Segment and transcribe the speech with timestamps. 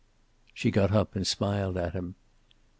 [0.55, 2.15] She got up and smiled at him.